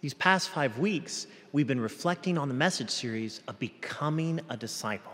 These 0.00 0.14
past 0.14 0.50
five 0.50 0.78
weeks, 0.78 1.26
we've 1.52 1.66
been 1.66 1.80
reflecting 1.80 2.38
on 2.38 2.46
the 2.48 2.54
message 2.54 2.90
series 2.90 3.40
of 3.48 3.58
becoming 3.58 4.40
a 4.48 4.56
disciple. 4.56 5.12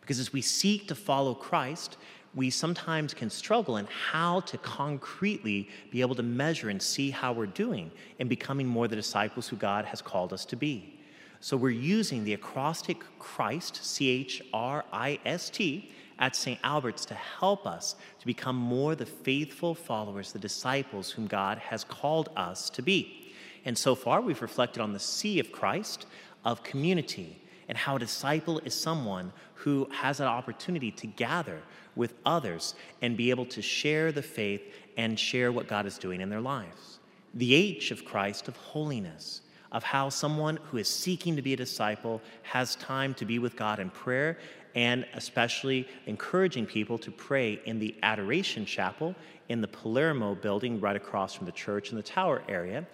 Because 0.00 0.18
as 0.18 0.32
we 0.32 0.40
seek 0.40 0.88
to 0.88 0.94
follow 0.94 1.34
Christ, 1.34 1.98
we 2.34 2.48
sometimes 2.48 3.12
can 3.12 3.28
struggle 3.28 3.76
in 3.76 3.86
how 3.86 4.40
to 4.40 4.56
concretely 4.56 5.68
be 5.90 6.00
able 6.00 6.14
to 6.14 6.22
measure 6.22 6.70
and 6.70 6.80
see 6.80 7.10
how 7.10 7.34
we're 7.34 7.44
doing 7.44 7.90
in 8.20 8.26
becoming 8.26 8.66
more 8.66 8.88
the 8.88 8.96
disciples 8.96 9.48
who 9.48 9.56
God 9.56 9.84
has 9.84 10.00
called 10.00 10.32
us 10.32 10.46
to 10.46 10.56
be. 10.56 10.98
So 11.40 11.54
we're 11.54 11.70
using 11.70 12.24
the 12.24 12.32
acrostic 12.32 13.04
Christ, 13.18 13.84
C 13.84 14.08
H 14.08 14.42
R 14.54 14.82
I 14.94 15.18
S 15.26 15.50
T, 15.50 15.90
at 16.18 16.34
St. 16.34 16.58
Albert's 16.64 17.04
to 17.06 17.14
help 17.14 17.66
us 17.66 17.96
to 18.18 18.26
become 18.26 18.56
more 18.56 18.94
the 18.94 19.04
faithful 19.04 19.74
followers, 19.74 20.32
the 20.32 20.38
disciples 20.38 21.10
whom 21.10 21.26
God 21.26 21.58
has 21.58 21.84
called 21.84 22.30
us 22.34 22.70
to 22.70 22.80
be. 22.80 23.21
And 23.64 23.76
so 23.76 23.94
far, 23.94 24.20
we've 24.20 24.42
reflected 24.42 24.80
on 24.80 24.92
the 24.92 24.98
C 24.98 25.38
of 25.38 25.52
Christ, 25.52 26.06
of 26.44 26.62
community, 26.62 27.42
and 27.68 27.78
how 27.78 27.96
a 27.96 27.98
disciple 27.98 28.58
is 28.60 28.74
someone 28.74 29.32
who 29.54 29.88
has 29.92 30.20
an 30.20 30.26
opportunity 30.26 30.90
to 30.90 31.06
gather 31.06 31.62
with 31.94 32.14
others 32.26 32.74
and 33.00 33.16
be 33.16 33.30
able 33.30 33.46
to 33.46 33.62
share 33.62 34.12
the 34.12 34.22
faith 34.22 34.62
and 34.96 35.18
share 35.18 35.52
what 35.52 35.68
God 35.68 35.86
is 35.86 35.98
doing 35.98 36.20
in 36.20 36.28
their 36.28 36.40
lives. 36.40 36.98
The 37.34 37.54
H 37.54 37.90
of 37.90 38.04
Christ, 38.04 38.48
of 38.48 38.56
holiness, 38.56 39.42
of 39.70 39.82
how 39.82 40.08
someone 40.10 40.58
who 40.70 40.76
is 40.76 40.88
seeking 40.88 41.36
to 41.36 41.42
be 41.42 41.54
a 41.54 41.56
disciple 41.56 42.20
has 42.42 42.76
time 42.76 43.14
to 43.14 43.24
be 43.24 43.38
with 43.38 43.56
God 43.56 43.78
in 43.78 43.88
prayer 43.90 44.38
and 44.74 45.06
especially 45.14 45.88
encouraging 46.06 46.66
people 46.66 46.98
to 46.98 47.10
pray 47.10 47.60
in 47.64 47.78
the 47.78 47.94
Adoration 48.02 48.64
Chapel 48.64 49.14
in 49.48 49.60
the 49.60 49.68
Palermo 49.68 50.34
building 50.34 50.80
right 50.80 50.96
across 50.96 51.34
from 51.34 51.46
the 51.46 51.52
church 51.52 51.90
in 51.90 51.96
the 51.96 52.02
tower 52.02 52.42
area. 52.48 52.86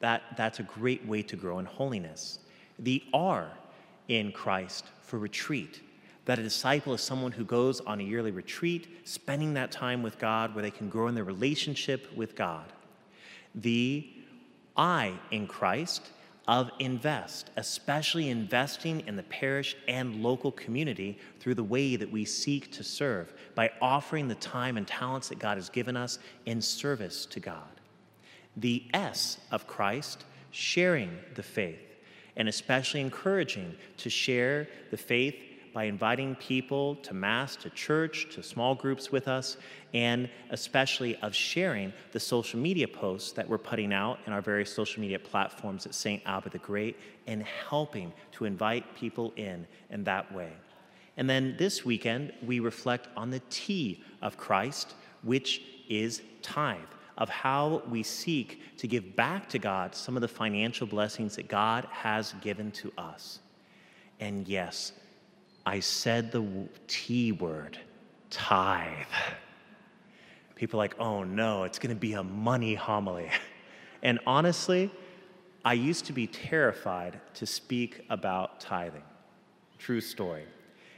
That, 0.00 0.22
that's 0.36 0.58
a 0.58 0.64
great 0.64 1.06
way 1.06 1.22
to 1.22 1.36
grow 1.36 1.58
in 1.58 1.66
holiness. 1.66 2.38
The 2.78 3.02
R 3.12 3.50
in 4.08 4.32
Christ 4.32 4.86
for 5.02 5.18
retreat. 5.18 5.80
That 6.24 6.38
a 6.38 6.42
disciple 6.42 6.94
is 6.94 7.00
someone 7.00 7.32
who 7.32 7.44
goes 7.44 7.80
on 7.80 8.00
a 8.00 8.04
yearly 8.04 8.30
retreat, 8.30 8.88
spending 9.04 9.54
that 9.54 9.70
time 9.70 10.02
with 10.02 10.18
God 10.18 10.54
where 10.54 10.62
they 10.62 10.70
can 10.70 10.88
grow 10.88 11.08
in 11.08 11.14
their 11.14 11.24
relationship 11.24 12.14
with 12.16 12.34
God. 12.34 12.72
The 13.54 14.08
I 14.76 15.14
in 15.30 15.46
Christ 15.46 16.10
of 16.48 16.70
invest, 16.78 17.50
especially 17.56 18.28
investing 18.28 19.06
in 19.06 19.16
the 19.16 19.22
parish 19.24 19.76
and 19.86 20.22
local 20.22 20.50
community 20.52 21.18
through 21.38 21.54
the 21.54 21.64
way 21.64 21.96
that 21.96 22.10
we 22.10 22.24
seek 22.24 22.72
to 22.72 22.82
serve 22.82 23.32
by 23.54 23.70
offering 23.80 24.26
the 24.26 24.34
time 24.36 24.76
and 24.76 24.86
talents 24.86 25.28
that 25.28 25.38
God 25.38 25.58
has 25.58 25.68
given 25.68 25.96
us 25.96 26.18
in 26.46 26.60
service 26.60 27.26
to 27.26 27.40
God. 27.40 27.79
The 28.56 28.84
S 28.92 29.38
of 29.50 29.66
Christ, 29.66 30.24
sharing 30.50 31.16
the 31.34 31.42
faith, 31.42 31.78
and 32.36 32.48
especially 32.48 33.00
encouraging 33.00 33.74
to 33.98 34.10
share 34.10 34.68
the 34.90 34.96
faith 34.96 35.36
by 35.72 35.84
inviting 35.84 36.34
people 36.34 36.96
to 36.96 37.14
Mass, 37.14 37.54
to 37.56 37.70
church, 37.70 38.26
to 38.34 38.42
small 38.42 38.74
groups 38.74 39.12
with 39.12 39.28
us, 39.28 39.56
and 39.94 40.28
especially 40.50 41.16
of 41.16 41.34
sharing 41.34 41.92
the 42.12 42.20
social 42.20 42.58
media 42.58 42.88
posts 42.88 43.32
that 43.32 43.48
we're 43.48 43.58
putting 43.58 43.92
out 43.92 44.18
in 44.26 44.32
our 44.32 44.40
various 44.40 44.72
social 44.72 45.00
media 45.00 45.18
platforms 45.18 45.86
at 45.86 45.94
St. 45.94 46.22
Albert 46.26 46.52
the 46.52 46.58
Great 46.58 46.96
and 47.26 47.44
helping 47.68 48.12
to 48.32 48.44
invite 48.44 48.96
people 48.96 49.32
in 49.36 49.66
in 49.90 50.04
that 50.04 50.32
way. 50.34 50.52
And 51.16 51.28
then 51.28 51.54
this 51.58 51.84
weekend, 51.84 52.32
we 52.44 52.60
reflect 52.60 53.08
on 53.16 53.30
the 53.30 53.42
T 53.50 54.02
of 54.22 54.36
Christ, 54.36 54.94
which 55.22 55.62
is 55.88 56.22
tithe, 56.42 56.78
of 57.20 57.28
how 57.28 57.82
we 57.88 58.02
seek 58.02 58.76
to 58.78 58.88
give 58.88 59.14
back 59.14 59.48
to 59.50 59.58
God 59.58 59.94
some 59.94 60.16
of 60.16 60.22
the 60.22 60.28
financial 60.28 60.86
blessings 60.86 61.36
that 61.36 61.46
God 61.46 61.86
has 61.92 62.34
given 62.40 62.72
to 62.72 62.90
us. 62.96 63.38
And 64.18 64.48
yes, 64.48 64.92
I 65.66 65.80
said 65.80 66.32
the 66.32 66.68
T 66.88 67.32
word, 67.32 67.78
tithe. 68.30 68.96
People 70.54 70.80
are 70.80 70.84
like, 70.84 70.98
oh 70.98 71.22
no, 71.22 71.64
it's 71.64 71.78
going 71.78 71.94
to 71.94 72.00
be 72.00 72.14
a 72.14 72.24
money 72.24 72.74
homily. 72.74 73.30
And 74.02 74.18
honestly, 74.26 74.90
I 75.62 75.74
used 75.74 76.06
to 76.06 76.14
be 76.14 76.26
terrified 76.26 77.20
to 77.34 77.44
speak 77.44 78.02
about 78.08 78.58
tithing. 78.58 79.02
True 79.78 80.00
story. 80.00 80.44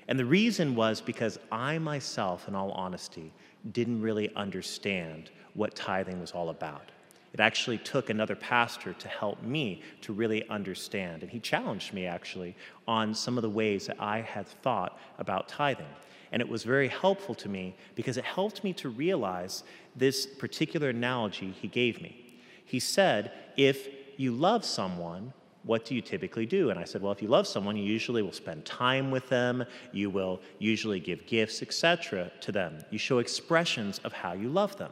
And 0.08 0.18
the 0.18 0.24
reason 0.24 0.74
was 0.74 1.00
because 1.00 1.38
I 1.50 1.78
myself, 1.78 2.48
in 2.48 2.54
all 2.54 2.72
honesty, 2.72 3.32
didn't 3.72 4.02
really 4.02 4.34
understand 4.34 5.30
what 5.54 5.74
tithing 5.74 6.20
was 6.20 6.32
all 6.32 6.50
about. 6.50 6.90
It 7.32 7.40
actually 7.40 7.78
took 7.78 8.10
another 8.10 8.36
pastor 8.36 8.92
to 8.92 9.08
help 9.08 9.42
me 9.42 9.82
to 10.02 10.12
really 10.12 10.46
understand. 10.48 11.22
And 11.22 11.30
he 11.30 11.40
challenged 11.40 11.94
me 11.94 12.06
actually 12.06 12.54
on 12.86 13.14
some 13.14 13.38
of 13.38 13.42
the 13.42 13.50
ways 13.50 13.86
that 13.86 13.96
I 13.98 14.20
had 14.20 14.46
thought 14.46 14.98
about 15.18 15.48
tithing. 15.48 15.86
And 16.30 16.42
it 16.42 16.48
was 16.48 16.62
very 16.62 16.88
helpful 16.88 17.34
to 17.36 17.48
me 17.48 17.74
because 17.94 18.16
it 18.16 18.24
helped 18.24 18.64
me 18.64 18.72
to 18.74 18.88
realize 18.88 19.64
this 19.96 20.26
particular 20.26 20.90
analogy 20.90 21.54
he 21.60 21.68
gave 21.68 22.02
me. 22.02 22.38
He 22.64 22.80
said, 22.80 23.32
If 23.56 23.88
you 24.16 24.32
love 24.32 24.64
someone, 24.64 25.32
what 25.64 25.84
do 25.84 25.94
you 25.94 26.00
typically 26.00 26.46
do? 26.46 26.70
And 26.70 26.78
I 26.78 26.84
said, 26.84 27.02
well, 27.02 27.12
if 27.12 27.22
you 27.22 27.28
love 27.28 27.46
someone, 27.46 27.76
you 27.76 27.84
usually 27.84 28.22
will 28.22 28.32
spend 28.32 28.64
time 28.64 29.10
with 29.10 29.28
them, 29.28 29.64
you 29.92 30.10
will 30.10 30.40
usually 30.58 31.00
give 31.00 31.26
gifts, 31.26 31.62
etc., 31.62 32.30
to 32.40 32.52
them. 32.52 32.78
You 32.90 32.98
show 32.98 33.18
expressions 33.18 33.98
of 34.00 34.12
how 34.12 34.32
you 34.32 34.48
love 34.48 34.76
them. 34.76 34.90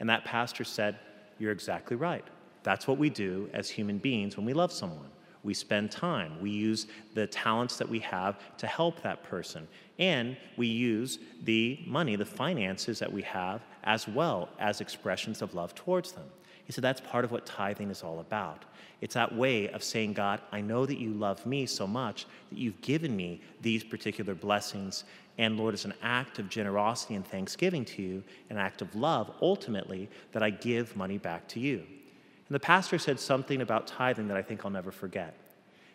And 0.00 0.08
that 0.08 0.24
pastor 0.24 0.64
said, 0.64 0.98
you're 1.38 1.52
exactly 1.52 1.96
right. 1.96 2.24
That's 2.62 2.88
what 2.88 2.98
we 2.98 3.10
do 3.10 3.48
as 3.52 3.70
human 3.70 3.98
beings 3.98 4.36
when 4.36 4.44
we 4.44 4.52
love 4.52 4.72
someone. 4.72 5.10
We 5.44 5.54
spend 5.54 5.92
time. 5.92 6.40
We 6.40 6.50
use 6.50 6.88
the 7.14 7.26
talents 7.26 7.76
that 7.78 7.88
we 7.88 8.00
have 8.00 8.38
to 8.58 8.66
help 8.66 9.00
that 9.02 9.22
person. 9.22 9.68
And 9.98 10.36
we 10.56 10.66
use 10.66 11.20
the 11.44 11.78
money, 11.86 12.16
the 12.16 12.24
finances 12.24 12.98
that 12.98 13.12
we 13.12 13.22
have, 13.22 13.62
as 13.84 14.08
well 14.08 14.48
as 14.58 14.80
expressions 14.80 15.40
of 15.40 15.54
love 15.54 15.74
towards 15.74 16.12
them. 16.12 16.26
He 16.68 16.72
said 16.74 16.84
that's 16.84 17.00
part 17.00 17.24
of 17.24 17.32
what 17.32 17.46
tithing 17.46 17.90
is 17.90 18.02
all 18.02 18.20
about. 18.20 18.66
It's 19.00 19.14
that 19.14 19.34
way 19.34 19.70
of 19.70 19.82
saying, 19.82 20.12
God, 20.12 20.42
I 20.52 20.60
know 20.60 20.84
that 20.84 20.98
you 20.98 21.14
love 21.14 21.46
me 21.46 21.64
so 21.64 21.86
much 21.86 22.26
that 22.50 22.58
you've 22.58 22.82
given 22.82 23.16
me 23.16 23.40
these 23.62 23.82
particular 23.82 24.34
blessings. 24.34 25.04
And 25.38 25.56
Lord, 25.56 25.72
it's 25.72 25.86
an 25.86 25.94
act 26.02 26.38
of 26.38 26.50
generosity 26.50 27.14
and 27.14 27.26
thanksgiving 27.26 27.86
to 27.86 28.02
you, 28.02 28.22
an 28.50 28.58
act 28.58 28.82
of 28.82 28.94
love, 28.94 29.32
ultimately, 29.40 30.10
that 30.32 30.42
I 30.42 30.50
give 30.50 30.94
money 30.94 31.16
back 31.16 31.48
to 31.48 31.60
you. 31.60 31.78
And 31.78 32.54
the 32.54 32.60
pastor 32.60 32.98
said 32.98 33.18
something 33.18 33.62
about 33.62 33.86
tithing 33.86 34.28
that 34.28 34.36
I 34.36 34.42
think 34.42 34.62
I'll 34.66 34.70
never 34.70 34.90
forget. 34.90 35.34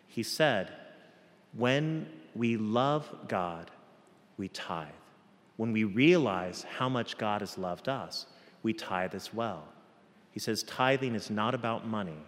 He 0.08 0.24
said, 0.24 0.72
When 1.52 2.08
we 2.34 2.56
love 2.56 3.08
God, 3.28 3.70
we 4.38 4.48
tithe. 4.48 4.88
When 5.56 5.70
we 5.70 5.84
realize 5.84 6.64
how 6.64 6.88
much 6.88 7.16
God 7.16 7.42
has 7.42 7.56
loved 7.56 7.88
us, 7.88 8.26
we 8.64 8.72
tithe 8.72 9.14
as 9.14 9.32
well. 9.32 9.68
He 10.34 10.40
says 10.40 10.64
tithing 10.64 11.14
is 11.14 11.30
not 11.30 11.54
about 11.54 11.86
money, 11.86 12.18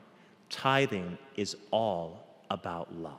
tithing 0.49 1.19
is 1.35 1.57
all 1.73 2.25
about 2.49 2.95
love. 2.95 3.19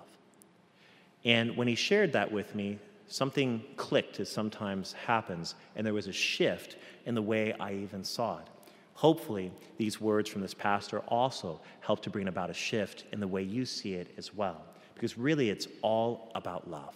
And 1.25 1.58
when 1.58 1.68
he 1.68 1.75
shared 1.75 2.14
that 2.14 2.31
with 2.31 2.56
me, 2.56 2.80
something 3.06 3.62
clicked, 3.76 4.22
as 4.22 4.30
sometimes 4.30 4.94
happens, 4.94 5.56
and 5.76 5.86
there 5.86 5.94
was 5.94 6.08
a 6.08 6.14
shift 6.14 6.78
in 7.06 7.16
the 7.16 7.22
way 7.22 7.53
I 7.59 7.74
even 7.74 8.02
saw 8.06 8.40
it. 8.40 8.47
Hopefully, 8.94 9.52
these 9.76 10.00
words 10.00 10.30
from 10.30 10.42
this 10.42 10.53
pastor 10.53 11.00
also 11.09 11.59
help 11.81 12.02
to 12.03 12.09
bring 12.09 12.30
about 12.30 12.50
a 12.50 12.53
shift 12.53 13.03
in 13.12 13.20
the 13.20 13.28
way 13.28 13.44
you 13.44 13.66
see 13.66 13.94
it 13.94 14.14
as 14.18 14.34
well, 14.34 14.64
because 14.96 15.18
really 15.18 15.50
it's 15.50 15.68
all 15.81 16.31
about 16.34 16.72
love. 16.72 16.96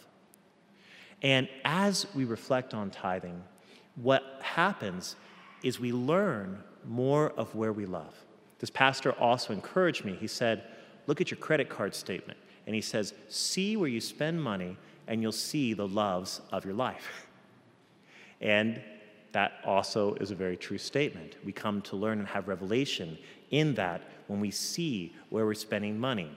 And 1.22 1.50
as 1.66 2.08
we 2.16 2.24
reflect 2.24 2.74
on 2.74 2.90
tithing, 2.90 3.44
what 3.98 4.40
happens 4.42 5.18
is 5.62 5.78
we 5.78 5.92
learn 5.92 6.64
more 6.86 7.30
of 7.32 7.54
where 7.56 7.74
we 7.74 7.86
love. 7.86 8.14
This 8.60 8.70
pastor 8.70 9.14
also 9.14 9.54
encouraged 9.54 10.06
me. 10.06 10.16
He 10.20 10.28
said, 10.28 10.64
Look 11.08 11.20
at 11.20 11.32
your 11.32 11.40
credit 11.40 11.68
card 11.68 11.96
statement. 11.96 12.38
And 12.68 12.76
he 12.76 12.82
says, 12.82 13.14
See 13.28 13.76
where 13.76 13.90
you 13.90 14.00
spend 14.00 14.42
money, 14.42 14.78
and 15.08 15.22
you'll 15.22 15.32
see 15.32 15.74
the 15.74 15.88
loves 15.88 16.42
of 16.52 16.66
your 16.66 16.76
life. 16.76 17.28
And 18.44 18.82
that 19.34 19.60
also 19.64 20.16
is 20.16 20.32
a 20.32 20.36
very 20.36 20.58
true 20.58 20.80
statement. 20.80 21.36
We 21.46 21.52
come 21.52 21.82
to 21.84 21.96
learn 21.96 22.18
and 22.18 22.28
have 22.28 22.48
revelation 22.48 23.20
in 23.52 23.76
that 23.76 24.02
when 24.28 24.40
we 24.40 24.50
see 24.50 25.14
where 25.30 25.46
we're 25.46 25.54
spending 25.54 26.00
money. 26.00 26.32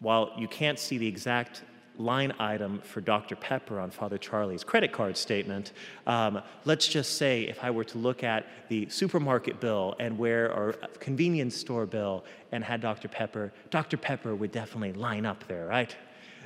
While 0.00 0.32
you 0.36 0.46
can't 0.46 0.78
see 0.78 0.98
the 0.98 1.06
exact 1.06 1.62
line 2.00 2.32
item 2.38 2.80
for 2.80 3.00
Dr. 3.00 3.36
Pepper 3.36 3.78
on 3.78 3.90
Father 3.90 4.18
Charlie's 4.18 4.64
credit 4.64 4.92
card 4.92 5.16
statement. 5.16 5.72
Um, 6.06 6.42
let's 6.64 6.88
just 6.88 7.16
say 7.16 7.42
if 7.42 7.62
I 7.62 7.70
were 7.70 7.84
to 7.84 7.98
look 7.98 8.24
at 8.24 8.46
the 8.68 8.88
supermarket 8.88 9.60
bill 9.60 9.94
and 10.00 10.18
where, 10.18 10.52
or 10.52 10.72
convenience 10.98 11.54
store 11.54 11.86
bill 11.86 12.24
and 12.52 12.64
had 12.64 12.80
Dr. 12.80 13.08
Pepper, 13.08 13.52
Dr. 13.70 13.96
Pepper 13.96 14.34
would 14.34 14.52
definitely 14.52 14.92
line 14.94 15.26
up 15.26 15.46
there, 15.46 15.66
right? 15.66 15.94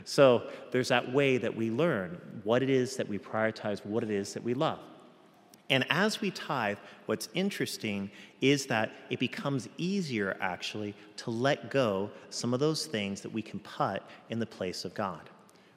So 0.04 0.48
there's 0.70 0.88
that 0.88 1.12
way 1.12 1.38
that 1.38 1.54
we 1.54 1.70
learn 1.70 2.20
what 2.42 2.62
it 2.62 2.70
is 2.70 2.96
that 2.96 3.08
we 3.08 3.18
prioritize, 3.18 3.84
what 3.86 4.02
it 4.02 4.10
is 4.10 4.34
that 4.34 4.42
we 4.42 4.54
love. 4.54 4.80
And 5.70 5.86
as 5.88 6.20
we 6.20 6.30
tithe, 6.30 6.76
what's 7.06 7.28
interesting 7.32 8.10
is 8.42 8.66
that 8.66 8.92
it 9.08 9.18
becomes 9.18 9.68
easier 9.78 10.36
actually 10.40 10.94
to 11.16 11.30
let 11.30 11.70
go 11.70 12.10
some 12.28 12.52
of 12.52 12.60
those 12.60 12.84
things 12.84 13.22
that 13.22 13.32
we 13.32 13.40
can 13.40 13.60
put 13.60 14.02
in 14.28 14.38
the 14.38 14.46
place 14.46 14.84
of 14.84 14.92
God. 14.92 15.30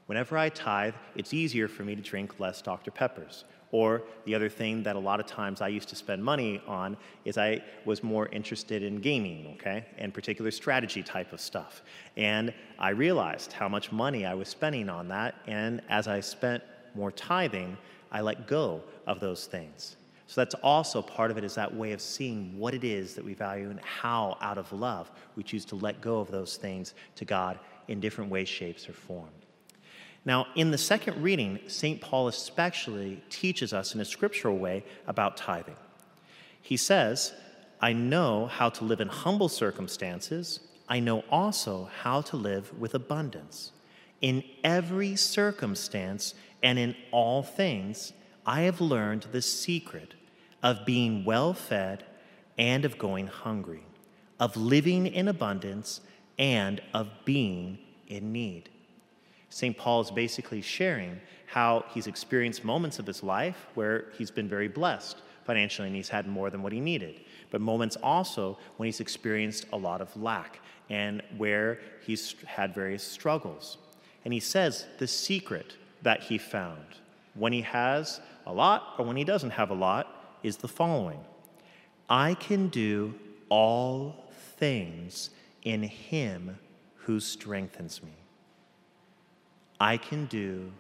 Whenever 0.08 0.38
I 0.38 0.50
tithe, 0.50 0.96
it's 1.16 1.34
easier 1.34 1.68
for 1.68 1.84
me 1.84 1.96
to 1.96 2.02
drink 2.02 2.40
less 2.40 2.62
Dr. 2.62 2.92
Peppers. 2.92 3.44
Or 3.72 4.04
the 4.24 4.34
other 4.34 4.48
thing 4.48 4.84
that 4.84 4.96
a 4.96 5.00
lot 5.00 5.20
of 5.20 5.26
times 5.26 5.60
I 5.60 5.68
used 5.68 5.90
to 5.90 5.96
spend 5.98 6.24
money 6.24 6.62
on 6.66 6.96
is 7.26 7.38
I 7.38 7.62
was 7.84 8.02
more 8.02 8.28
interested 8.30 8.82
in 8.82 9.02
gaming, 9.02 9.56
okay, 9.56 9.86
and 9.98 10.14
particular 10.14 10.52
strategy 10.52 11.04
type 11.04 11.34
of 11.34 11.42
stuff. 11.42 11.82
And 12.16 12.54
I 12.80 12.92
realized 12.92 13.52
how 13.52 13.68
much 13.68 13.92
money 13.92 14.26
I 14.26 14.34
was 14.34 14.48
spending 14.48 14.88
on 14.88 15.10
that. 15.10 15.36
And 15.48 15.82
as 15.90 16.08
I 16.08 16.22
spent 16.22 16.64
more 16.96 17.12
tithing, 17.12 17.78
I 18.10 18.22
let 18.22 18.48
go 18.48 18.84
of 19.06 19.20
those 19.20 19.46
things. 19.46 19.98
So 20.28 20.40
that's 20.40 20.56
also 20.56 21.02
part 21.02 21.32
of 21.32 21.38
it 21.38 21.44
is 21.44 21.56
that 21.56 21.74
way 21.74 21.92
of 21.92 22.00
seeing 22.02 22.58
what 22.58 22.74
it 22.74 22.86
is 22.86 23.14
that 23.16 23.26
we 23.26 23.34
value 23.34 23.70
and 23.70 23.80
how, 23.82 24.38
out 24.40 24.58
of 24.58 24.72
love, 24.72 25.12
we 25.36 25.44
choose 25.44 25.66
to 25.66 25.76
let 25.76 26.00
go 26.00 26.20
of 26.20 26.32
those 26.32 26.56
things 26.56 26.94
to 27.16 27.26
God 27.26 27.60
in 27.90 28.00
different 28.00 28.32
ways, 28.32 28.48
shapes, 28.48 28.88
or 28.88 28.94
form. 28.94 29.30
Now, 30.28 30.48
in 30.56 30.72
the 30.72 30.78
second 30.78 31.24
reading, 31.24 31.58
St. 31.68 32.02
Paul 32.02 32.28
especially 32.28 33.24
teaches 33.30 33.72
us 33.72 33.96
in 33.96 34.02
a 34.02 34.06
scriptural 34.06 34.58
way 34.58 34.84
about 35.08 35.38
tithing. 35.38 35.78
He 36.62 36.76
says, 36.76 37.32
I 37.80 37.94
know 37.94 38.48
how 38.48 38.68
to 38.72 38.84
live 38.84 39.00
in 39.00 39.08
humble 39.08 39.48
circumstances. 39.48 40.60
I 40.90 41.00
know 41.00 41.24
also 41.32 41.90
how 42.02 42.20
to 42.24 42.36
live 42.36 42.78
with 42.78 42.94
abundance. 42.94 43.72
In 44.20 44.44
every 44.66 45.16
circumstance 45.16 46.34
and 46.62 46.78
in 46.78 46.98
all 47.12 47.42
things, 47.42 48.12
I 48.46 48.64
have 48.64 48.82
learned 48.82 49.28
the 49.32 49.42
secret 49.42 50.14
of 50.62 50.86
being 50.86 51.24
well 51.24 51.54
fed 51.54 52.04
and 52.58 52.84
of 52.84 52.98
going 52.98 53.28
hungry, 53.28 53.86
of 54.42 54.58
living 54.58 55.08
in 55.08 55.30
abundance 55.30 56.02
and 56.38 56.82
of 56.94 57.08
being 57.24 57.78
in 58.10 58.34
need. 58.34 58.68
St. 59.50 59.78
Paul 59.78 60.02
is 60.02 60.12
basically 60.12 60.62
sharing 60.62 61.20
how 61.46 61.86
he's 61.94 62.08
experienced 62.08 62.64
moments 62.64 63.00
of 63.00 63.08
his 63.08 63.24
life 63.24 63.68
where 63.76 64.06
he's 64.18 64.32
been 64.32 64.50
very 64.50 64.68
blessed 64.68 65.22
financially 65.46 65.88
and 65.88 65.96
he's 65.96 66.10
had 66.10 66.28
more 66.28 66.50
than 66.50 66.62
what 66.62 66.74
he 66.74 66.82
needed, 66.82 67.22
but 67.52 67.62
moments 67.62 67.96
also 68.04 68.58
when 68.76 68.86
he's 68.86 69.00
experienced 69.00 69.66
a 69.72 69.78
lot 69.78 70.02
of 70.02 70.16
lack 70.18 70.60
and 70.90 71.24
where 71.38 71.80
he's 72.06 72.36
had 72.46 72.76
various 72.76 73.04
struggles. 73.04 73.78
And 74.26 74.34
he 74.34 74.42
says 74.42 74.86
the 74.98 75.08
secret 75.08 75.76
that 76.02 76.22
he 76.22 76.38
found 76.38 76.86
when 77.34 77.54
he 77.54 77.62
has 77.62 78.20
a 78.46 78.52
lot 78.52 78.96
or 78.98 79.06
when 79.06 79.16
he 79.16 79.24
doesn't 79.24 79.52
have 79.52 79.70
a 79.70 79.74
lot 79.74 80.38
is 80.44 80.58
the 80.58 80.68
following 80.68 81.20
I 82.10 82.36
can 82.36 82.68
do 82.68 83.14
all 83.50 84.30
things 84.58 85.30
in 85.64 85.84
him 85.84 86.58
who 86.96 87.20
strengthens 87.20 88.02
me. 88.04 88.14
I 89.80 89.98
can 89.98 90.26
do 90.26 90.72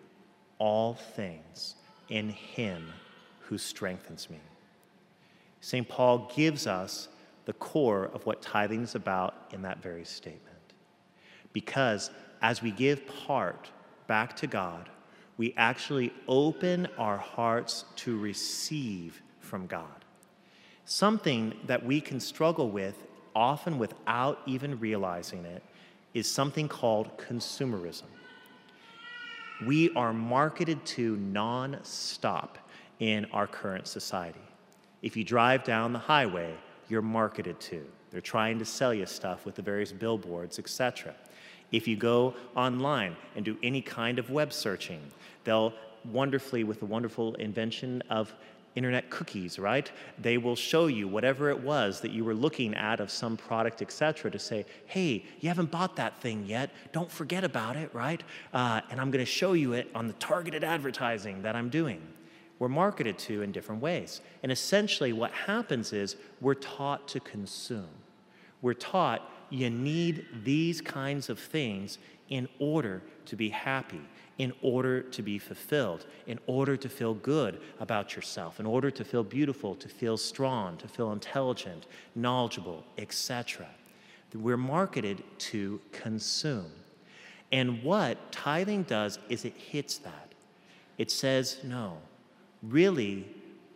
all 0.57 0.95
things 0.95 1.75
in 2.09 2.29
him 2.29 2.91
who 3.41 3.57
strengthens 3.57 4.29
me. 4.29 4.39
St. 5.61 5.88
Paul 5.88 6.31
gives 6.35 6.65
us 6.65 7.07
the 7.45 7.53
core 7.53 8.09
of 8.13 8.25
what 8.25 8.41
tithing 8.41 8.83
is 8.83 8.95
about 8.95 9.35
in 9.53 9.61
that 9.61 9.81
very 9.81 10.05
statement. 10.05 10.41
Because 11.53 12.09
as 12.41 12.61
we 12.61 12.71
give 12.71 13.05
part 13.25 13.69
back 14.07 14.35
to 14.38 14.47
God, 14.47 14.89
we 15.38 15.53
actually 15.55 16.11
open 16.27 16.88
our 16.97 17.17
hearts 17.17 17.85
to 17.97 18.17
receive 18.17 19.21
from 19.39 19.67
God. 19.67 20.05
Something 20.85 21.53
that 21.67 21.85
we 21.85 22.01
can 22.01 22.19
struggle 22.19 22.69
with, 22.69 23.05
often 23.35 23.77
without 23.77 24.39
even 24.45 24.79
realizing 24.79 25.45
it, 25.45 25.63
is 26.13 26.29
something 26.29 26.67
called 26.67 27.17
consumerism 27.17 28.05
we 29.65 29.89
are 29.95 30.13
marketed 30.13 30.86
to 30.86 31.15
non-stop 31.18 32.57
in 33.00 33.25
our 33.31 33.48
current 33.48 33.88
society. 33.88 34.39
If 35.01 35.15
you 35.18 35.24
drive 35.24 35.63
down 35.63 35.94
the 35.94 36.00
highway, 36.00 36.54
you're 36.89 37.01
marketed 37.01 37.59
to. 37.62 37.86
They're 38.12 38.21
trying 38.21 38.59
to 38.59 38.65
sell 38.65 38.94
you 38.94 39.06
stuff 39.06 39.45
with 39.45 39.56
the 39.56 39.62
various 39.62 39.92
billboards, 39.92 40.59
etc. 40.59 41.13
If 41.71 41.88
you 41.88 41.95
go 41.95 42.33
online 42.56 43.15
and 43.36 43.44
do 43.44 43.57
any 43.63 43.81
kind 43.81 44.19
of 44.19 44.30
web 44.30 44.54
searching, 44.54 45.01
they'll 45.44 45.74
wonderfully, 46.06 46.63
with 46.63 46.80
the 46.80 46.86
wonderful 46.86 47.36
invention 47.36 48.01
of 48.09 48.33
internet 48.75 49.10
cookies, 49.10 49.58
right? 49.58 49.92
They 50.19 50.38
will 50.38 50.56
show 50.56 50.88
you 50.88 51.08
whatever 51.08 51.50
it 51.50 51.60
was 51.60 52.02
that 52.02 52.12
you 52.12 52.24
were 52.24 52.36
looking 52.36 52.75
at 52.75 53.00
of 53.00 53.10
some 53.10 53.36
product, 53.36 53.81
etc., 53.81 54.30
to 54.30 54.38
say, 54.38 54.66
hey, 54.86 55.25
you 55.40 55.50
haven't 55.50 55.72
bought 55.72 55.96
that 55.96 56.22
thing 56.22 56.46
yet. 56.46 56.69
Don't 56.92 57.12
forget 57.12 57.44
about 57.44 57.75
it, 57.75 57.94
right? 57.94 58.24
Uh, 58.54 58.81
and 58.92 59.02
I'm 59.02 59.10
going 59.10 59.25
to 59.25 59.31
show 59.31 59.54
you 59.54 59.74
it 59.74 59.90
on 59.96 60.08
the 60.08 60.14
targeted 60.14 60.64
advertising 60.64 61.42
that 61.42 61.56
I'm 61.56 61.69
doing. 61.69 62.02
We're 62.60 62.69
marketed 62.69 63.18
to 63.19 63.42
in 63.42 63.52
different 63.52 63.81
ways. 63.81 64.22
And 64.44 64.52
essentially, 64.52 65.14
what 65.14 65.31
happens 65.31 65.94
is 65.94 66.16
we're 66.42 66.56
taught 66.56 67.08
to 67.10 67.19
consume. 67.19 67.90
We're 68.62 68.74
taught 68.74 69.30
you 69.50 69.69
need 69.69 70.25
these 70.44 70.81
kinds 70.81 71.30
of 71.30 71.40
things 71.40 72.00
in 72.29 72.47
order 72.59 73.01
to 73.25 73.35
be 73.35 73.50
happy 73.50 74.01
in 74.38 74.53
order 74.62 75.01
to 75.01 75.21
be 75.21 75.39
fulfilled, 75.39 76.06
in 76.27 76.39
order 76.45 76.77
to 76.77 76.89
feel 76.89 77.13
good 77.15 77.59
about 77.79 78.15
yourself, 78.15 78.59
in 78.59 78.65
order 78.65 78.91
to 78.91 79.03
feel 79.03 79.24
beautiful, 79.24 79.75
to 79.75 79.89
feel 79.89 80.18
strong, 80.18 80.77
to 80.77 80.88
feel 80.88 81.12
intelligent, 81.12 81.88
knowledgeable, 82.15 82.83
etc. 82.97 83.68
We're 84.33 84.57
marketed 84.57 85.24
to 85.39 85.81
consume. 85.91 86.71
And 87.51 87.81
what 87.81 88.31
tithing 88.31 88.83
does 88.83 89.18
is 89.30 89.45
it 89.45 89.53
hits 89.53 89.97
that. 90.00 90.33
It 91.00 91.09
says, 91.09 91.57
no, 91.63 91.97
really, 92.62 93.25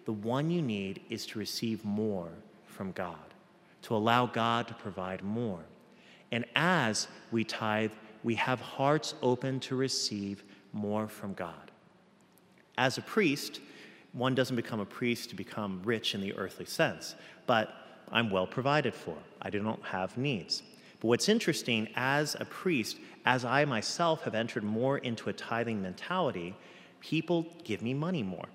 the 0.06 0.12
one 0.12 0.52
you 0.52 0.62
need 0.62 1.02
is 1.10 1.26
to 1.28 1.40
receive 1.40 1.84
more 1.84 2.30
from 2.66 2.92
God, 2.92 3.16
to 3.84 3.96
allow 3.96 4.28
God 4.28 4.68
to 4.68 4.74
provide 4.76 5.24
more. 5.24 5.62
And 6.32 6.46
as 6.56 7.08
we 7.32 7.44
tithe, 7.44 7.92
we 8.24 8.36
have 8.36 8.60
hearts 8.60 9.16
open 9.22 9.60
to 9.62 9.76
receive 9.76 10.44
more 10.74 11.08
from 11.08 11.34
God. 11.34 11.72
As 12.78 12.98
a 12.98 13.02
priest, 13.02 13.60
one 14.14 14.36
doesn't 14.36 14.56
become 14.56 14.80
a 14.80 14.86
priest 14.86 15.30
to 15.30 15.36
become 15.36 15.82
rich 15.84 16.16
in 16.16 16.22
the 16.22 16.34
earthly 16.36 16.66
sense, 16.66 17.16
but 17.46 17.74
I'm 18.12 18.30
well 18.30 18.48
provided 18.48 18.94
for. 18.94 19.16
I 19.42 19.50
do 19.50 19.62
not 19.62 19.82
have 19.84 20.18
needs. 20.18 20.64
But 21.00 21.08
what's 21.08 21.30
interesting, 21.30 21.88
as 21.96 22.36
a 22.40 22.46
priest, 22.46 22.98
as 23.26 23.46
I 23.46 23.66
myself 23.66 24.24
have 24.24 24.36
entered 24.36 24.64
more 24.64 24.98
into 25.00 25.30
a 25.30 25.34
tithing 25.34 25.82
mentality, 25.82 26.56
people 27.00 27.46
give 27.64 27.82
me 27.82 27.94
money 27.94 28.22
more. 28.22 28.48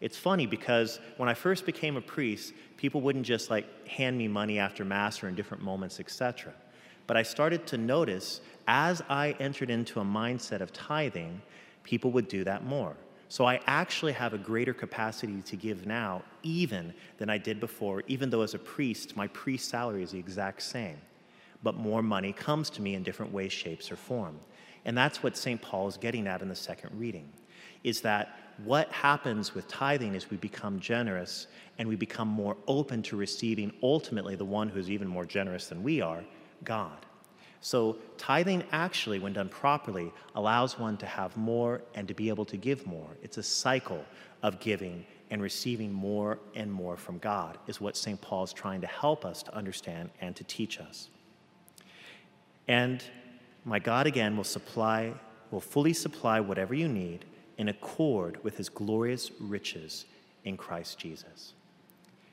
It's 0.00 0.16
funny 0.16 0.46
because 0.46 1.00
when 1.16 1.28
I 1.28 1.34
first 1.34 1.64
became 1.64 1.96
a 1.96 2.00
priest, 2.00 2.52
people 2.76 3.00
wouldn't 3.00 3.24
just 3.24 3.50
like 3.50 3.88
hand 3.88 4.18
me 4.18 4.28
money 4.28 4.58
after 4.58 4.84
Mass 4.84 5.22
or 5.22 5.28
in 5.28 5.34
different 5.34 5.62
moments, 5.62 6.00
etc. 6.00 6.52
But 7.06 7.16
I 7.16 7.22
started 7.22 7.66
to 7.68 7.78
notice 7.78 8.40
as 8.66 9.02
I 9.08 9.36
entered 9.38 9.70
into 9.70 10.00
a 10.00 10.04
mindset 10.04 10.60
of 10.60 10.72
tithing, 10.72 11.40
people 11.84 12.10
would 12.12 12.28
do 12.28 12.44
that 12.44 12.64
more. 12.64 12.96
So 13.28 13.44
I 13.44 13.60
actually 13.66 14.12
have 14.12 14.34
a 14.34 14.38
greater 14.38 14.72
capacity 14.72 15.42
to 15.42 15.56
give 15.56 15.86
now, 15.86 16.22
even 16.42 16.94
than 17.18 17.28
I 17.28 17.38
did 17.38 17.58
before, 17.58 18.02
even 18.06 18.30
though 18.30 18.42
as 18.42 18.54
a 18.54 18.58
priest, 18.58 19.16
my 19.16 19.26
priest 19.28 19.68
salary 19.68 20.02
is 20.02 20.12
the 20.12 20.18
exact 20.18 20.62
same. 20.62 20.96
But 21.62 21.74
more 21.74 22.02
money 22.02 22.32
comes 22.32 22.70
to 22.70 22.82
me 22.82 22.94
in 22.94 23.02
different 23.02 23.32
ways, 23.32 23.52
shapes, 23.52 23.90
or 23.90 23.96
form. 23.96 24.38
And 24.84 24.96
that's 24.96 25.22
what 25.22 25.36
St. 25.36 25.60
Paul 25.60 25.88
is 25.88 25.96
getting 25.96 26.28
at 26.28 26.42
in 26.42 26.48
the 26.48 26.54
second 26.54 26.96
reading, 26.98 27.28
is 27.82 28.00
that 28.02 28.38
what 28.64 28.90
happens 28.92 29.54
with 29.54 29.66
tithing 29.66 30.14
is 30.14 30.30
we 30.30 30.36
become 30.36 30.78
generous 30.78 31.48
and 31.78 31.88
we 31.88 31.96
become 31.96 32.28
more 32.28 32.56
open 32.68 33.02
to 33.02 33.16
receiving 33.16 33.72
ultimately 33.82 34.36
the 34.36 34.44
one 34.44 34.68
who's 34.68 34.88
even 34.88 35.08
more 35.08 35.26
generous 35.26 35.66
than 35.66 35.82
we 35.82 36.00
are, 36.00 36.24
God. 36.64 37.06
So, 37.60 37.96
tithing 38.16 38.62
actually, 38.70 39.18
when 39.18 39.32
done 39.32 39.48
properly, 39.48 40.12
allows 40.34 40.78
one 40.78 40.96
to 40.98 41.06
have 41.06 41.36
more 41.36 41.82
and 41.94 42.06
to 42.06 42.14
be 42.14 42.28
able 42.28 42.44
to 42.44 42.56
give 42.56 42.86
more. 42.86 43.08
It's 43.22 43.38
a 43.38 43.42
cycle 43.42 44.04
of 44.42 44.60
giving 44.60 45.04
and 45.30 45.42
receiving 45.42 45.92
more 45.92 46.38
and 46.54 46.72
more 46.72 46.96
from 46.96 47.18
God, 47.18 47.58
is 47.66 47.80
what 47.80 47.96
St. 47.96 48.20
Paul 48.20 48.44
is 48.44 48.52
trying 48.52 48.80
to 48.82 48.86
help 48.86 49.24
us 49.24 49.42
to 49.42 49.54
understand 49.54 50.10
and 50.20 50.36
to 50.36 50.44
teach 50.44 50.78
us. 50.78 51.08
And 52.68 53.02
my 53.64 53.78
God 53.78 54.06
again 54.06 54.36
will 54.36 54.44
supply, 54.44 55.12
will 55.50 55.60
fully 55.60 55.92
supply 55.92 56.38
whatever 56.38 56.74
you 56.74 56.88
need 56.88 57.24
in 57.58 57.68
accord 57.68 58.42
with 58.44 58.56
his 58.56 58.68
glorious 58.68 59.30
riches 59.40 60.04
in 60.44 60.56
Christ 60.56 60.98
Jesus. 60.98 61.54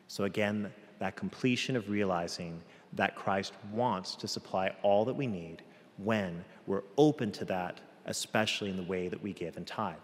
So, 0.07 0.25
again, 0.25 0.71
that 0.99 1.15
completion 1.15 1.75
of 1.75 1.89
realizing 1.89 2.61
that 2.95 3.15
Christ 3.15 3.53
wants 3.71 4.15
to 4.15 4.27
supply 4.27 4.71
all 4.81 5.05
that 5.05 5.13
we 5.13 5.27
need 5.27 5.63
when 5.97 6.43
we're 6.67 6.83
open 6.97 7.31
to 7.33 7.45
that, 7.45 7.79
especially 8.05 8.69
in 8.69 8.77
the 8.77 8.83
way 8.83 9.07
that 9.07 9.21
we 9.21 9.33
give 9.33 9.57
and 9.57 9.65
tithe. 9.65 9.95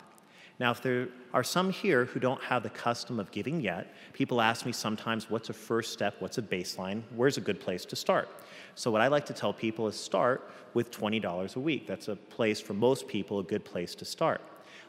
Now, 0.59 0.71
if 0.71 0.81
there 0.81 1.07
are 1.33 1.43
some 1.43 1.71
here 1.71 2.03
who 2.03 2.19
don't 2.19 2.41
have 2.43 2.63
the 2.63 2.69
custom 2.69 3.17
of 3.17 3.31
giving 3.31 3.61
yet, 3.61 3.93
people 4.11 4.41
ask 4.41 4.65
me 4.65 4.73
sometimes, 4.73 5.29
what's 5.29 5.49
a 5.49 5.53
first 5.53 5.93
step? 5.93 6.15
What's 6.19 6.37
a 6.37 6.41
baseline? 6.41 7.01
Where's 7.15 7.37
a 7.37 7.41
good 7.41 7.61
place 7.61 7.85
to 7.85 7.95
start? 7.95 8.27
So, 8.75 8.91
what 8.91 8.99
I 8.99 9.07
like 9.07 9.25
to 9.27 9.33
tell 9.33 9.53
people 9.53 9.87
is 9.87 9.97
start 9.97 10.51
with 10.73 10.91
$20 10.91 11.55
a 11.55 11.59
week. 11.59 11.87
That's 11.87 12.09
a 12.09 12.17
place 12.17 12.59
for 12.59 12.73
most 12.73 13.07
people, 13.07 13.39
a 13.39 13.43
good 13.43 13.63
place 13.63 13.95
to 13.95 14.05
start. 14.05 14.41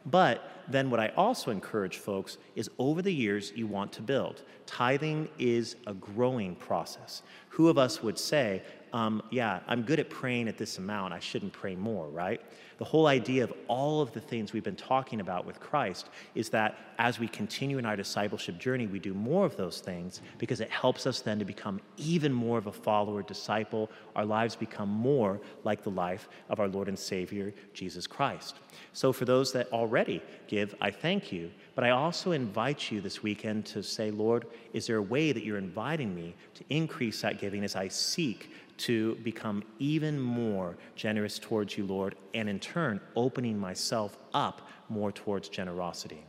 But 0.07 0.43
then 0.69 0.91
what 0.91 1.01
I 1.01 1.09
also 1.17 1.51
encourage 1.51 1.97
folks 1.97 2.39
is 2.55 2.71
over 2.79 3.03
the 3.03 3.13
years 3.13 3.53
you 3.55 3.67
want 3.67 3.93
to 3.95 4.03
build. 4.03 4.43
Tithing 4.67 5.29
is 5.39 5.77
a 5.87 5.95
growing 5.95 6.55
process. 6.55 7.23
Who 7.51 7.69
of 7.69 7.77
us 7.77 8.03
would 8.03 8.19
say, 8.19 8.63
um, 8.93 9.23
yeah, 9.31 9.61
I'm 9.67 9.83
good 9.83 10.01
at 10.01 10.11
praying 10.11 10.49
at 10.49 10.59
this 10.59 10.79
amount, 10.79 11.13
I 11.13 11.21
shouldn't 11.21 11.53
pray 11.53 11.77
more, 11.77 12.09
right? 12.09 12.41
The 12.81 12.87
whole 12.87 13.09
idea 13.09 13.45
of 13.45 13.53
all 13.69 14.01
of 14.01 14.13
the 14.13 14.21
things 14.21 14.55
we've 14.55 14.65
been 14.65 14.75
talking 14.75 15.21
about 15.21 15.45
with 15.45 15.61
Christ 15.61 16.09
is 16.35 16.49
that 16.49 16.79
as 16.99 17.19
we 17.19 17.29
continue 17.29 17.77
in 17.77 17.85
our 17.85 17.95
discipleship 17.95 18.59
journey, 18.59 18.87
we 18.87 18.99
do 18.99 19.13
more 19.13 19.45
of 19.45 19.55
those 19.55 19.81
things 19.81 20.23
because 20.39 20.63
it 20.63 20.71
helps 20.71 21.07
us 21.07 21.21
then 21.21 21.39
to 21.39 21.45
become 21.45 21.79
even 21.99 22.33
more 22.33 22.57
of 22.57 22.69
a 22.69 22.73
follower, 22.73 23.23
disciple. 23.23 23.91
Our 24.17 24.25
lives 24.25 24.57
become 24.57 24.89
more 24.89 25.41
like 25.63 25.83
the 25.83 25.91
life 25.91 26.31
of 26.49 26.59
our 26.59 26.69
Lord 26.69 26.89
and 26.89 26.99
Savior, 26.99 27.53
Jesus 27.75 28.07
Christ. 28.07 28.57
So, 28.95 29.13
for 29.13 29.27
those 29.27 29.53
that 29.53 29.71
already 29.73 30.23
give, 30.49 30.75
I 30.81 30.91
thank 30.91 31.31
you. 31.31 31.51
But 31.75 31.85
I 31.85 31.91
also 31.91 32.33
invite 32.33 32.91
you 32.91 33.03
this 33.03 33.23
weekend 33.23 33.67
to 33.67 33.83
say, 33.83 34.11
Lord, 34.11 34.47
is 34.73 34.87
there 34.87 34.97
a 34.97 35.03
way 35.03 35.33
that 35.33 35.45
you're 35.45 35.59
inviting 35.59 36.15
me 36.15 36.35
to 36.55 36.65
increase 36.71 37.21
that 37.21 37.39
giving 37.39 37.63
as 37.63 37.77
I 37.77 37.89
seek 37.89 38.51
to 38.81 39.15
become 39.17 39.63
even 39.79 40.19
more 40.19 40.77
generous 40.97 41.39
towards 41.39 41.77
you, 41.77 41.87
Lord, 41.87 42.15
and 42.35 42.49
in 42.49 42.59
turn, 42.59 43.01
opening 43.15 43.59
myself 43.59 44.17
up 44.35 44.69
more 44.89 45.13
towards 45.13 45.49
generosity. 45.49 46.25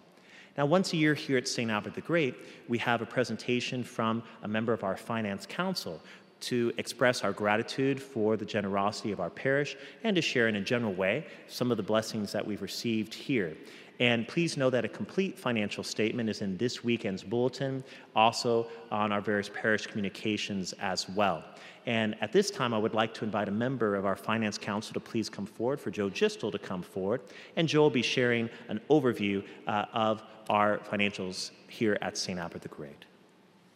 Now, 0.58 0.65
once 0.65 0.91
a 0.91 0.98
year 0.98 1.13
here 1.13 1.38
at 1.38 1.48
St. 1.48 1.72
Albert 1.72 1.96
the 1.96 2.01
Great, 2.01 2.36
we 2.67 2.77
have 2.79 3.01
a 3.01 3.05
presentation 3.05 3.84
from 3.84 4.22
a 4.43 4.48
member 4.48 4.74
of 4.74 4.84
our 4.84 4.98
finance 4.98 5.46
council 5.46 6.01
to 6.41 6.74
express 6.77 7.24
our 7.24 7.31
gratitude 7.31 8.01
for 8.01 8.36
the 8.36 8.45
generosity 8.45 9.12
of 9.12 9.19
our 9.19 9.29
parish 9.29 9.77
and 10.03 10.15
to 10.15 10.21
share 10.21 10.48
in 10.48 10.55
a 10.55 10.62
general 10.62 10.93
way 10.93 11.25
some 11.48 11.71
of 11.71 11.77
the 11.77 11.83
blessings 11.83 12.31
that 12.31 12.45
we've 12.45 12.62
received 12.62 13.13
here. 13.13 13.55
And 14.00 14.27
please 14.27 14.57
know 14.57 14.71
that 14.71 14.83
a 14.83 14.88
complete 14.88 15.38
financial 15.38 15.83
statement 15.83 16.27
is 16.27 16.41
in 16.41 16.57
this 16.57 16.83
weekend's 16.83 17.21
bulletin, 17.21 17.83
also 18.15 18.67
on 18.89 19.12
our 19.12 19.21
various 19.21 19.50
parish 19.50 19.86
communications 19.86 20.74
as 20.79 21.07
well. 21.10 21.43
And 21.86 22.15
at 22.19 22.31
this 22.31 22.50
time, 22.50 22.74
I 22.74 22.79
would 22.79 22.95
like 22.95 23.13
to 23.15 23.25
invite 23.25 23.48
a 23.48 23.51
member 23.51 23.95
of 23.95 24.07
our 24.07 24.15
Finance 24.15 24.57
Council 24.57 24.95
to 24.95 25.00
please 25.00 25.29
come 25.29 25.45
forward, 25.45 25.79
for 25.79 25.91
Joe 25.91 26.10
Gistel 26.10 26.51
to 26.51 26.57
come 26.57 26.81
forward. 26.81 27.21
And 27.55 27.67
Joe 27.67 27.81
will 27.81 27.89
be 27.91 28.01
sharing 28.01 28.50
an 28.69 28.81
overview 28.89 29.43
uh, 29.67 29.86
of 29.93 30.24
our 30.50 30.79
financials 30.79 31.51
here 31.67 31.98
at 32.01 32.17
St. 32.17 32.39
Albert 32.39 32.63
the 32.63 32.69
Great. 32.69 33.05